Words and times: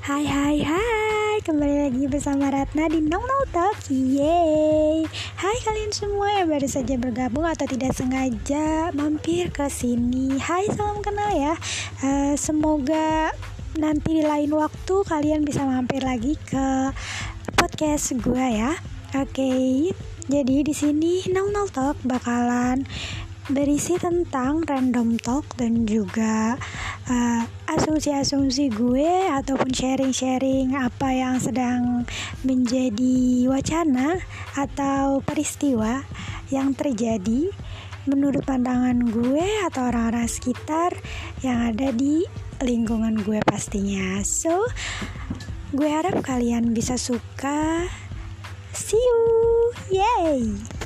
Hai 0.00 0.24
hai 0.24 0.64
hai. 0.64 1.44
Kembali 1.44 1.84
lagi 1.84 2.08
bersama 2.08 2.48
Ratna 2.48 2.88
di 2.88 3.04
Nong 3.04 3.20
Nong 3.20 3.46
Talk. 3.52 3.84
Yeay. 3.92 5.04
Hai 5.36 5.56
kalian 5.60 5.92
semua 5.92 6.40
yang 6.40 6.48
baru 6.48 6.64
saja 6.64 6.96
bergabung 6.96 7.44
atau 7.44 7.68
tidak 7.68 7.92
sengaja 7.92 8.96
mampir 8.96 9.52
ke 9.52 9.68
sini. 9.68 10.40
Hai 10.40 10.72
salam 10.72 11.04
kenal 11.04 11.36
ya. 11.36 11.52
Uh, 12.00 12.32
Semoga 12.40 13.28
nanti 13.76 14.16
di 14.16 14.24
lain 14.24 14.56
waktu 14.56 15.04
kalian 15.04 15.44
bisa 15.44 15.68
mampir 15.68 16.00
lagi 16.00 16.40
ke 16.48 16.96
podcast 17.60 18.16
gue 18.16 18.46
ya. 18.56 18.72
Oke. 19.20 19.36
Okay. 19.36 19.68
Jadi 20.32 20.64
di 20.64 20.72
sini 20.72 21.28
Nong 21.28 21.52
Nong 21.52 21.68
Talk 21.76 22.00
bakalan 22.08 22.88
berisi 23.50 23.98
tentang 23.98 24.62
random 24.62 25.18
talk 25.18 25.58
dan 25.58 25.82
juga 25.82 26.54
uh, 27.08 27.42
asumsi-asumsi 27.70 28.68
gue 28.74 29.30
ataupun 29.30 29.70
sharing-sharing 29.70 30.74
apa 30.74 31.08
yang 31.14 31.38
sedang 31.38 32.04
menjadi 32.42 33.46
wacana 33.46 34.18
atau 34.58 35.22
peristiwa 35.22 36.02
yang 36.50 36.74
terjadi 36.74 37.48
menurut 38.08 38.42
pandangan 38.42 38.98
gue 39.12 39.46
atau 39.70 39.86
orang-orang 39.86 40.26
sekitar 40.26 40.90
yang 41.44 41.70
ada 41.70 41.94
di 41.94 42.26
lingkungan 42.60 43.22
gue 43.22 43.40
pastinya. 43.44 44.20
So, 44.24 44.66
gue 45.70 45.88
harap 45.88 46.20
kalian 46.24 46.72
bisa 46.74 46.98
suka. 46.98 47.86
See 48.74 48.98
you. 48.98 49.20
Yay! 49.90 50.79